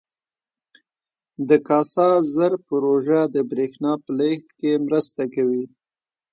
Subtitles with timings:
[1.49, 5.65] د کاسا زر پروژه د برښنا په لیږد کې مرسته کوي.